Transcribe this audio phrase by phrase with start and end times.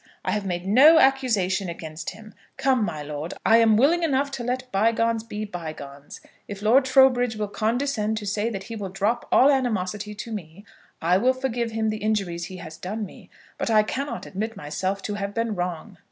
[0.25, 2.33] I have made no accusation against him.
[2.57, 6.21] Come, my lord, I am willing enough to let bygones be bygones.
[6.47, 10.65] If Lord Trowbridge will condescend to say that he will drop all animosity to me,
[11.03, 13.29] I will forgive him the injuries he has done me.
[13.59, 15.99] But I cannot admit myself to have been wrong."